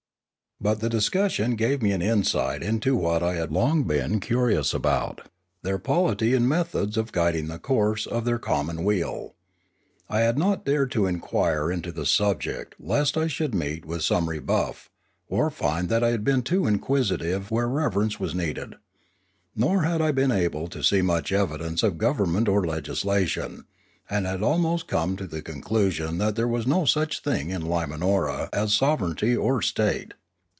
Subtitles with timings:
[0.63, 5.27] But the discussion gave me an insight into what I had long been .curious about,
[5.63, 9.33] their polity and methods of guiding the course of their commonweal.
[10.07, 14.29] I had not dared to inquire into the subject lest I should meet with some
[14.29, 14.87] rebuff,
[15.27, 18.75] or find that I had been too inquisitive where reverence was needed.
[19.55, 23.65] Nor had I been able to see much evidence of government or legislation,
[24.07, 28.47] and had almost come to the conclusion that there was no such thing in Limanora
[28.53, 30.13] as sovereignty or state.